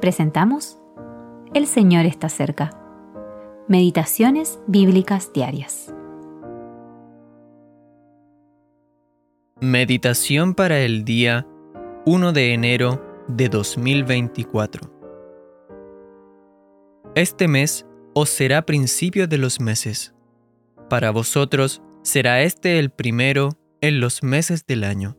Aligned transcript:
presentamos 0.00 0.78
El 1.54 1.66
Señor 1.66 2.06
está 2.06 2.28
cerca. 2.28 2.70
Meditaciones 3.68 4.60
bíblicas 4.66 5.32
diarias. 5.32 5.92
Meditación 9.60 10.54
para 10.54 10.80
el 10.80 11.04
día 11.04 11.46
1 12.04 12.32
de 12.32 12.52
enero 12.52 13.02
de 13.26 13.48
2024. 13.48 14.92
Este 17.14 17.48
mes 17.48 17.86
os 18.14 18.28
será 18.28 18.62
principio 18.62 19.26
de 19.26 19.38
los 19.38 19.60
meses. 19.60 20.14
Para 20.90 21.10
vosotros 21.10 21.82
será 22.02 22.42
este 22.42 22.78
el 22.78 22.90
primero 22.90 23.58
en 23.80 24.00
los 24.00 24.22
meses 24.22 24.66
del 24.66 24.84
año. 24.84 25.16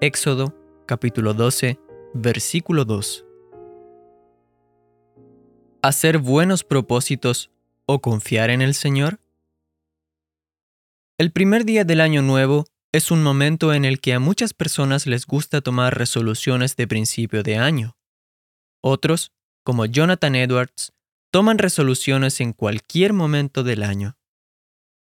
Éxodo 0.00 0.54
capítulo 0.86 1.32
12, 1.32 1.78
versículo 2.14 2.84
2. 2.84 3.27
¿Hacer 5.80 6.18
buenos 6.18 6.64
propósitos 6.64 7.52
o 7.86 8.00
confiar 8.00 8.50
en 8.50 8.62
el 8.62 8.74
Señor? 8.74 9.20
El 11.18 11.30
primer 11.30 11.64
día 11.64 11.84
del 11.84 12.00
año 12.00 12.20
nuevo 12.20 12.64
es 12.90 13.12
un 13.12 13.22
momento 13.22 13.72
en 13.72 13.84
el 13.84 14.00
que 14.00 14.12
a 14.12 14.18
muchas 14.18 14.54
personas 14.54 15.06
les 15.06 15.24
gusta 15.24 15.60
tomar 15.60 15.96
resoluciones 15.96 16.74
de 16.74 16.88
principio 16.88 17.44
de 17.44 17.58
año. 17.58 17.96
Otros, 18.82 19.30
como 19.62 19.86
Jonathan 19.86 20.34
Edwards, 20.34 20.92
toman 21.30 21.58
resoluciones 21.58 22.40
en 22.40 22.54
cualquier 22.54 23.12
momento 23.12 23.62
del 23.62 23.84
año. 23.84 24.16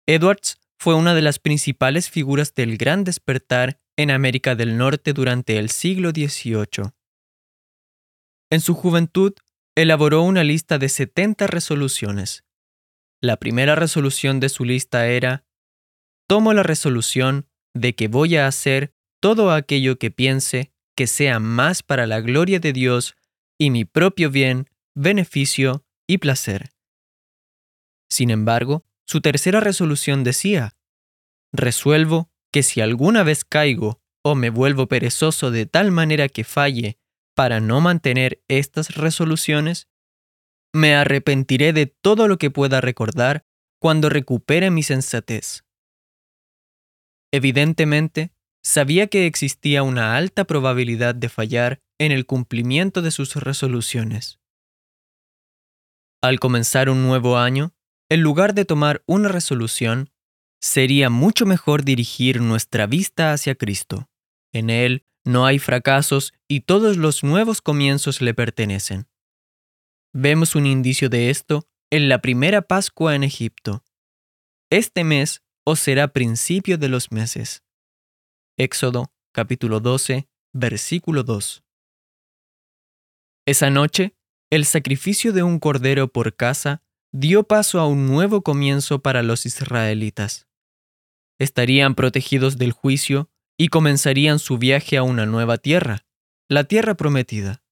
Edwards 0.08 0.58
fue 0.76 0.96
una 0.96 1.14
de 1.14 1.22
las 1.22 1.38
principales 1.38 2.10
figuras 2.10 2.52
del 2.52 2.78
gran 2.78 3.04
despertar 3.04 3.80
en 3.96 4.10
América 4.10 4.56
del 4.56 4.76
Norte 4.76 5.12
durante 5.12 5.56
el 5.58 5.70
siglo 5.70 6.10
XVIII. 6.10 6.90
En 8.50 8.60
su 8.60 8.74
juventud 8.74 9.34
elaboró 9.82 10.22
una 10.22 10.42
lista 10.42 10.78
de 10.78 10.88
70 10.88 11.46
resoluciones. 11.46 12.44
La 13.20 13.36
primera 13.36 13.76
resolución 13.76 14.40
de 14.40 14.48
su 14.48 14.64
lista 14.64 15.06
era, 15.06 15.44
tomo 16.26 16.52
la 16.52 16.64
resolución 16.64 17.46
de 17.74 17.94
que 17.94 18.08
voy 18.08 18.36
a 18.36 18.48
hacer 18.48 18.92
todo 19.20 19.52
aquello 19.52 19.96
que 19.96 20.10
piense 20.10 20.72
que 20.96 21.06
sea 21.06 21.38
más 21.38 21.84
para 21.84 22.08
la 22.08 22.20
gloria 22.20 22.58
de 22.58 22.72
Dios 22.72 23.14
y 23.56 23.70
mi 23.70 23.84
propio 23.84 24.32
bien, 24.32 24.68
beneficio 24.96 25.84
y 26.08 26.18
placer. 26.18 26.70
Sin 28.10 28.30
embargo, 28.30 28.84
su 29.06 29.20
tercera 29.20 29.60
resolución 29.60 30.24
decía, 30.24 30.76
resuelvo 31.52 32.32
que 32.50 32.64
si 32.64 32.80
alguna 32.80 33.22
vez 33.22 33.44
caigo 33.44 34.00
o 34.24 34.34
me 34.34 34.50
vuelvo 34.50 34.88
perezoso 34.88 35.52
de 35.52 35.66
tal 35.66 35.92
manera 35.92 36.28
que 36.28 36.42
falle 36.42 36.98
para 37.38 37.60
no 37.60 37.80
mantener 37.80 38.42
estas 38.48 38.96
resoluciones, 38.96 39.86
me 40.74 40.96
arrepentiré 40.96 41.72
de 41.72 41.86
todo 41.86 42.26
lo 42.26 42.36
que 42.36 42.50
pueda 42.50 42.80
recordar 42.80 43.46
cuando 43.80 44.08
recupere 44.08 44.72
mi 44.72 44.82
sensatez. 44.82 45.64
Evidentemente, 47.32 48.32
sabía 48.64 49.06
que 49.06 49.26
existía 49.26 49.84
una 49.84 50.16
alta 50.16 50.46
probabilidad 50.46 51.14
de 51.14 51.28
fallar 51.28 51.80
en 52.00 52.10
el 52.10 52.26
cumplimiento 52.26 53.02
de 53.02 53.12
sus 53.12 53.36
resoluciones. 53.36 54.40
Al 56.20 56.40
comenzar 56.40 56.90
un 56.90 57.04
nuevo 57.04 57.38
año, 57.38 57.72
en 58.10 58.20
lugar 58.20 58.52
de 58.52 58.64
tomar 58.64 59.04
una 59.06 59.28
resolución, 59.28 60.10
sería 60.60 61.08
mucho 61.08 61.46
mejor 61.46 61.84
dirigir 61.84 62.40
nuestra 62.40 62.88
vista 62.88 63.32
hacia 63.32 63.54
Cristo. 63.54 64.10
En 64.52 64.70
Él 64.70 65.04
no 65.24 65.46
hay 65.46 65.58
fracasos 65.58 66.32
y 66.48 66.60
todos 66.60 66.96
los 66.96 67.22
nuevos 67.22 67.60
comienzos 67.60 68.20
le 68.20 68.34
pertenecen. 68.34 69.08
Vemos 70.12 70.54
un 70.54 70.66
indicio 70.66 71.08
de 71.08 71.30
esto 71.30 71.68
en 71.90 72.08
la 72.08 72.20
primera 72.20 72.62
Pascua 72.62 73.14
en 73.14 73.24
Egipto. 73.24 73.84
Este 74.70 75.04
mes 75.04 75.42
os 75.64 75.80
será 75.80 76.08
principio 76.08 76.78
de 76.78 76.88
los 76.88 77.12
meses. 77.12 77.62
Éxodo 78.56 79.12
capítulo 79.32 79.80
12, 79.80 80.28
versículo 80.52 81.22
2. 81.22 81.62
Esa 83.46 83.70
noche, 83.70 84.16
el 84.50 84.64
sacrificio 84.64 85.32
de 85.32 85.42
un 85.42 85.58
cordero 85.58 86.08
por 86.08 86.34
casa 86.36 86.82
dio 87.12 87.44
paso 87.44 87.80
a 87.80 87.86
un 87.86 88.06
nuevo 88.06 88.42
comienzo 88.42 89.00
para 89.00 89.22
los 89.22 89.46
israelitas. 89.46 90.48
Estarían 91.38 91.94
protegidos 91.94 92.58
del 92.58 92.72
juicio 92.72 93.30
y 93.58 93.68
comenzarían 93.68 94.38
su 94.38 94.56
viaje 94.56 94.96
a 94.96 95.02
una 95.02 95.26
nueva 95.26 95.58
tierra, 95.58 96.06
la 96.48 96.64
tierra 96.64 96.94
prometida. 96.94 97.62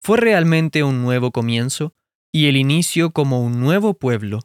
Fue 0.00 0.16
realmente 0.16 0.82
un 0.82 1.02
nuevo 1.02 1.30
comienzo 1.30 1.94
y 2.32 2.46
el 2.46 2.56
inicio 2.56 3.12
como 3.12 3.42
un 3.42 3.60
nuevo 3.60 3.94
pueblo. 3.94 4.40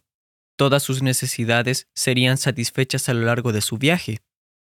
Todas 0.57 0.83
sus 0.83 1.01
necesidades 1.01 1.87
serían 1.95 2.37
satisfechas 2.37 3.07
a 3.09 3.13
lo 3.13 3.21
largo 3.21 3.53
de 3.53 3.61
su 3.61 3.77
viaje, 3.77 4.19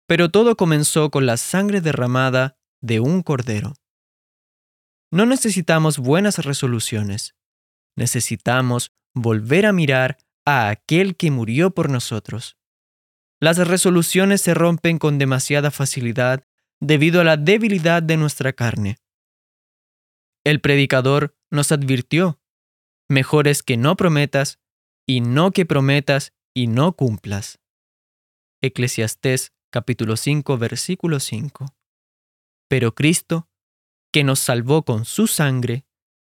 pero 0.07 0.31
todo 0.31 0.57
comenzó 0.57 1.11
con 1.11 1.27
la 1.27 1.37
sangre 1.37 1.81
derramada 1.81 2.57
de 2.81 3.01
un 3.01 3.23
cordero. 3.23 3.75
No 5.11 5.27
necesitamos 5.27 5.99
buenas 5.99 6.39
resoluciones, 6.39 7.35
necesitamos 7.97 8.93
volver 9.15 9.67
a 9.67 9.73
mirar 9.73 10.19
a 10.47 10.69
aquel 10.69 11.17
que 11.17 11.33
murió 11.33 11.73
por 11.73 11.91
nosotros. 11.91 12.60
Las 13.41 13.57
resoluciones 13.57 14.43
se 14.43 14.53
rompen 14.53 14.99
con 14.99 15.17
demasiada 15.17 15.71
facilidad 15.71 16.45
debido 16.79 17.23
a 17.23 17.25
la 17.25 17.39
debilidad 17.39 18.03
de 18.03 18.19
nuestra 18.19 18.53
carne. 18.53 18.99
El 20.45 20.61
predicador 20.61 21.35
nos 21.51 21.73
advirtió, 21.73 22.39
mejor 23.09 23.49
es 23.49 23.63
que 23.63 23.79
no 23.79 23.97
prometas 23.97 24.59
y 25.07 25.23
no 25.23 25.53
que 25.53 25.65
prometas 25.65 26.35
y 26.55 26.67
no 26.67 26.93
cumplas. 26.93 27.61
Eclesiastés 28.61 29.53
capítulo 29.71 30.17
5 30.17 30.59
versículo 30.59 31.19
5. 31.19 31.75
Pero 32.69 32.95
Cristo, 32.95 33.49
que 34.13 34.23
nos 34.23 34.39
salvó 34.39 34.85
con 34.85 35.07
su 35.07 35.27
sangre, 35.27 35.87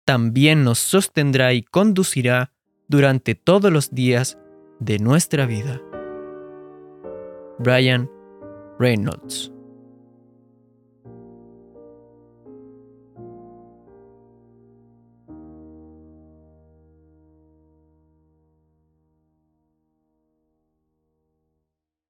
también 0.05 0.63
nos 0.63 0.79
sostendrá 0.79 1.55
y 1.55 1.63
conducirá 1.63 2.53
durante 2.87 3.35
todos 3.35 3.73
los 3.73 3.91
días 3.91 4.39
de 4.79 4.99
nuestra 4.99 5.47
vida. 5.47 5.81
Brian 7.61 8.09
Reynolds. 8.79 9.51